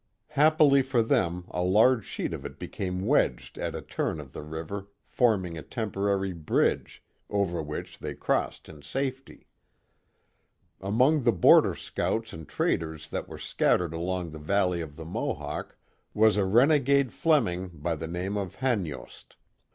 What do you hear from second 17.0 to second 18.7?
Fleming by the name of